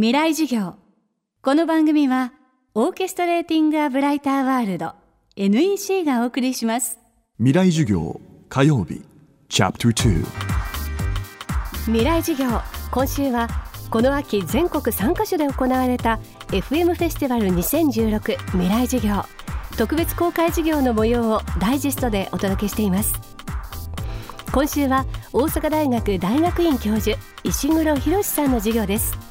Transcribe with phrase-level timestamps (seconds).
[0.00, 0.76] 未来授業。
[1.42, 2.32] この番組は
[2.76, 4.92] オーケストレーティング・ア・ブライター・ワールド
[5.34, 7.00] NEC がお送りします。
[7.38, 9.02] 未来授業火曜日
[9.48, 10.24] チャプター
[11.86, 12.60] 未来授業
[12.92, 13.48] 今週は
[13.90, 19.24] この秋全国3カ所で行われた FM フェスティバル2016未来授業。
[19.76, 23.14] 特別公開授業の模様をダイジェストでお届けしています。
[24.52, 29.27] 今週は大阪大学大学院教授石黒博さんの授業です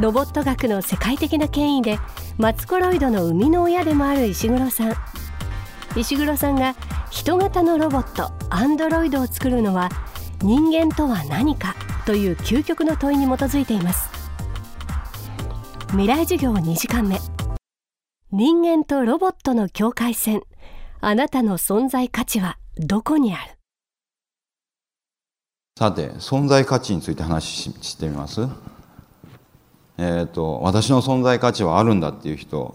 [0.00, 2.00] ロボット学の世界的な権威で
[2.36, 4.94] マツコロイドの生みの親でもある石黒さん。
[5.96, 6.74] 石黒さんが
[7.10, 9.90] 人型のロボットアンドロイドを作るのは
[10.42, 11.76] 人間とは何か
[12.06, 14.10] という究極の問いに基づいています。
[15.90, 17.20] 未来授業2時間目。
[18.32, 20.42] 人間とロボットの境界線。
[21.00, 23.42] あなたの存在価値はどこにある？
[25.78, 28.48] さて存在価値について話ししてみます。
[29.98, 32.74] え、ー、と私の存在価値はあるんだっていう人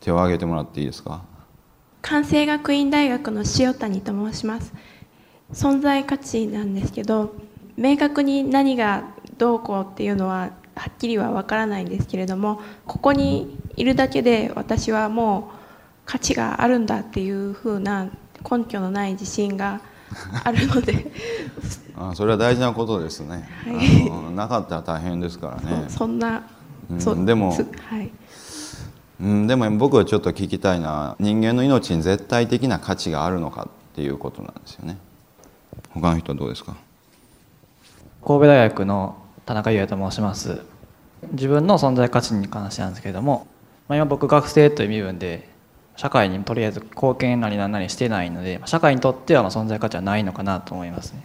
[0.00, 1.22] 手を挙げてもらっていいですか？
[2.02, 4.72] 関西学院大学の塩谷と申します。
[5.52, 7.34] 存在価値なんですけど
[7.76, 9.04] 明確に何が
[9.36, 15.56] どうこうっていうのははっきりはわからないんですけれどもここにいるだけで私はもう
[16.06, 18.08] 価値があるんだっていうふうな
[18.48, 19.80] 根拠のない自信が
[20.44, 21.10] あるので。
[21.96, 25.84] あそれは大事なことですね、はい、なかったら大変ですからね。
[25.92, 26.42] そんな、
[26.88, 27.56] うん、でも、は
[28.00, 28.10] い、
[29.20, 34.96] うん、でも僕はちょっと聞きたいのは人間の命に絶対的な価値があるのかっていうことなんですよね。
[35.90, 36.74] 他の人はどうですか？
[38.24, 40.62] 神戸大学の田中優也と申します。
[41.32, 43.46] 自分の存在価値に関してなんですけれども、
[43.88, 45.49] まあ、今僕学生という身分で
[45.96, 51.24] 社会にとりあえず貢献なりなんなりしてないので社会にとってはま存在価値はないのかなと思いますね、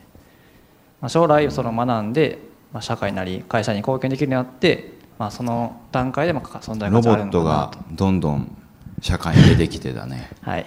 [1.01, 2.39] まあ、将来その学んで、
[2.73, 7.37] ま社会なり会社に貢献できるようになって、まあ、その段階でも存在価値あるのかなと。
[7.37, 8.57] ロボットがどんどん
[9.01, 10.29] 社会に出てきてだね。
[10.41, 10.65] はい。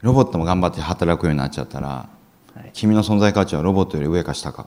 [0.00, 2.08] ロボットも頑張って働くようになっちゃったら、は
[2.60, 4.66] い、君の存在価値はロボットより上か下か。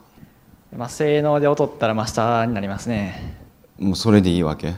[0.76, 3.38] まあ、性能で劣ったら真下になりますね。
[3.80, 4.76] もうそれでいいわけ？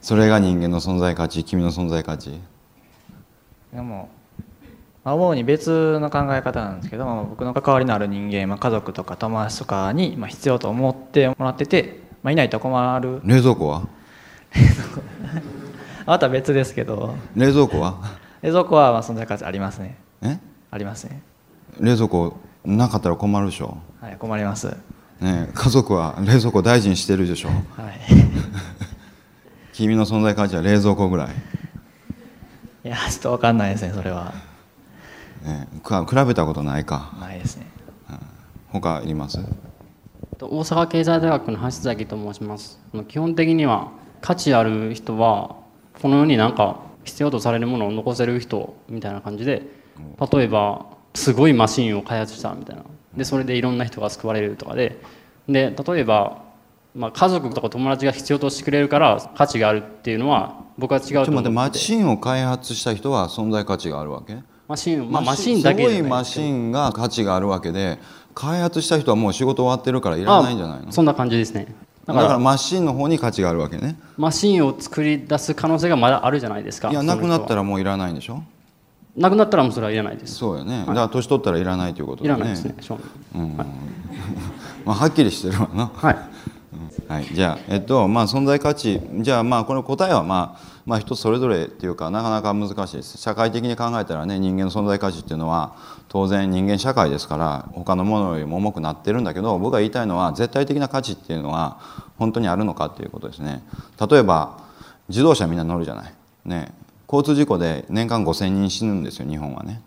[0.00, 2.38] それが人間の存在価値君の存在価値？
[3.72, 4.08] でも
[5.04, 13.20] 思うに別の考え方なんですけども僕の関わりのある人間、まあ、家族とか友達とかに必要と思ってもらってて、まあ、いないと困る。
[13.24, 13.88] 冷蔵庫は？
[16.06, 17.14] あとは別ですけど。
[17.34, 17.98] 冷蔵庫は？
[18.42, 19.96] 冷蔵庫はまあ存在価値ありますね。
[20.22, 20.38] え？
[20.70, 21.22] ありますね。
[21.80, 23.78] 冷蔵庫なかったら困るでしょ？
[24.00, 24.76] はい困ります。
[25.20, 27.56] ね家族は冷蔵庫大事にしてるでしょ、はい、
[29.72, 31.28] 君の存在価値は冷蔵庫ぐらい
[32.84, 34.32] いやちょっと分かんないですねそれは、
[35.44, 37.16] ね、比べたことないか。
[37.20, 37.66] ないですね、
[38.10, 38.18] うん、
[38.68, 39.38] 他いります？
[40.40, 42.80] 大阪経済大学の橋崎と申します。
[43.06, 45.56] 基本的には価値ある人は
[46.00, 49.62] この世になんか必要とされるものを残せる人みたいな感じで
[50.32, 52.82] 例えばすごいマシンを開発したみたいな。
[53.16, 55.00] でそれでいろんな人が救われるとかで。
[55.48, 56.42] で例えば、
[56.94, 61.26] まあ、家族とか友達が必要としてくれるから価値があるっていうのは僕は違うと思って。
[61.26, 64.36] ちょっと待ってマシンを開発した人は存在価値があるわけ？
[64.68, 67.98] マシン、まあ、マシンだけすごいマシンが価値があるわけで
[68.34, 70.92] 開発した人はもう仕事終わってるからいらないんじゃないの？
[70.92, 71.74] そんな感じですね。
[72.04, 73.96] だからマシンの方に価値があるわけね。
[74.16, 78.42] マシンを作り出す可能性がまだあるじゃないですかいやなくなったらもういらないんでしょ？
[79.16, 80.34] なくなったらもうそれはいらないです。
[80.34, 82.36] そうよね、はい、だから年取ったらいらないということだね。
[82.36, 82.74] いらないですね、
[83.34, 83.56] うん。
[83.56, 83.66] はい。
[84.86, 85.90] まあ、はっきりしてるわな。
[85.94, 86.18] はい、
[87.08, 93.18] はい、じゃあえっとまあ存在価値じゃあまあこの答えはまあまあ人それぞれっていうかなかなか難しいです。
[93.18, 95.76] 社会的に考えたらね人間の存在価値っていうのは
[96.08, 101.78] 当然人間社会ですから他のものよりも重くなってるんだけど僕が言いたいのは絶対的な価値っていうのは
[102.18, 103.62] 本当にあるのかっていうことですね。
[104.10, 104.58] 例えば
[105.08, 106.14] 自動車みんな乗るじゃない。
[106.44, 106.72] ね。
[107.08, 109.82] 交通事故で年間5,000人死ぬんですよ日本はね。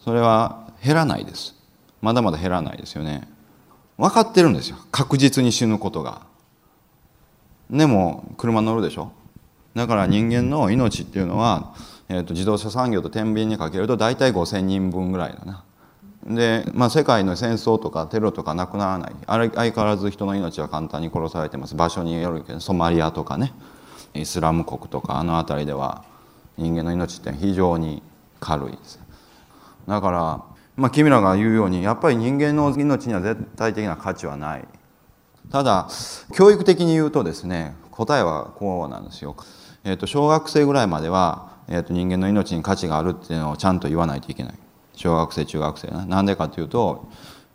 [0.00, 1.54] それは減らないです。
[2.02, 3.26] まだまだ減らないですよね。
[3.96, 4.76] 分かってるんですよ。
[4.92, 6.27] 確実に死ぬことが。
[7.70, 9.12] でも車乗るでしょ？
[9.74, 11.74] だから人間の命っていうのは、
[12.08, 15.64] えーと、自動車産業と天秤にかけると大体5,000人分ぐらいだな。
[16.24, 19.12] で、まあ、世界の戦争とかテロとかなくならない。
[19.26, 21.74] 相変わらず人の命は簡単に殺されてます。
[21.74, 23.52] 場所によるけどソマリアとかね
[24.14, 26.04] イスラム国とかあの辺りでは
[26.56, 28.02] 人間の命って非常に
[28.40, 28.98] 軽いです。
[29.86, 30.42] だから、
[30.76, 34.64] まあ、君らが言うようにやっぱり人間の命には絶対的な価値はない。
[35.50, 35.88] ただ
[36.34, 39.36] 教育的に言うとですね答えはこうなんですよ。
[39.84, 44.54] えー、と小学生ぐらいまでは、えー、と人間の命に価値があるっていうのをちゃんと言わないといけない。
[44.94, 46.04] 小学生中学生な。
[46.04, 47.08] なんでかっていうと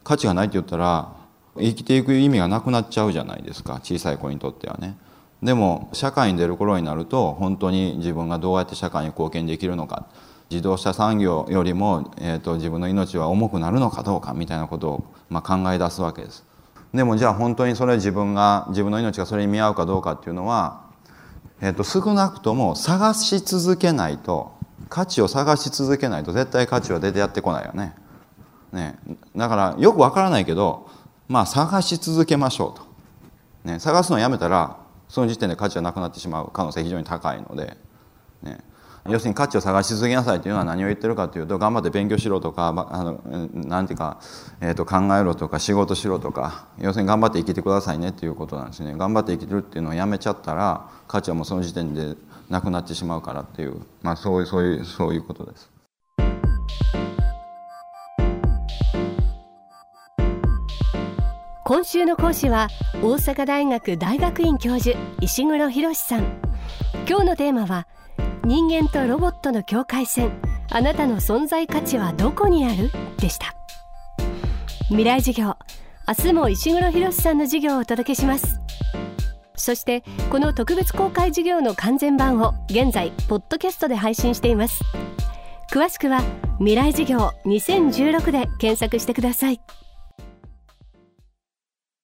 [0.03, 1.13] 価値がないって言ったら
[1.57, 3.79] 生きていく意味がなくなっちゃうじゃないですか。
[3.83, 4.97] 小さい子にとってはね。
[5.43, 10.07] でも社会に出る頃になると本当に自分がどうやって社会に貢献できるのか。
[10.49, 16.43] 自動車産業よりも、えーと、自分の命は重くなるのかどうかみたいなことを、まあ、考え出すわけです。
[16.93, 20.83] でもじゃあ本当にそれ自分が自分の命がそれに見合うかどうかっていうのは、
[21.59, 24.53] えーと、少なくとも探し続けないと
[24.89, 27.95] 価値を探し続けないと絶対価値は出てやってこないよね。
[28.71, 28.99] ね
[29.35, 30.87] だからよくわからないけど
[31.27, 32.93] まあ探し続けましょうと。
[33.63, 37.77] ね、探すのをやめたらその時点で価値はなくなってしまう可能性非常に高いので、
[38.43, 38.59] ね、
[39.09, 43.21] 要するに価値を探し続けなさいというのは何を言ってるかというと頑張って勉強しろとかあの
[43.53, 44.19] なんていうか、
[44.61, 52.15] えー、と考えろとか仕事しろとか要するに頑張って生きてくださいねっていうことなんですね頑張って生きてるっていうのをやめちゃったら価値はもうその時点で
[52.49, 55.73] なくなってしまうからっていう、まあ、そういうそういうそういうことです。
[61.65, 62.67] 今週の講師は
[63.01, 66.23] 大阪大学大学院教授石黒博さん
[67.07, 67.87] 今日のテーマは
[68.45, 70.31] 人間とロボットの境界線。
[70.69, 72.91] あなたの存在価値はどこにある？
[73.17, 73.55] でした。
[74.87, 75.55] 未来授業。
[76.05, 78.59] 明日も石黒博さんの授業をお届けします。
[79.55, 84.83] そしてこの特別公開授業の完全版を現在ポッドキャストで配信しています。
[85.71, 86.21] 詳しくは
[86.57, 89.61] 未来授業2016で検索してください。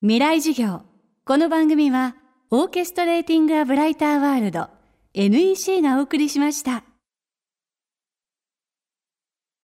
[0.01, 0.83] 未来授業。
[1.25, 2.15] この番組は
[2.49, 4.78] オーケストレーティングアブライターワールド。
[5.15, 6.88] NEC がお送りしました。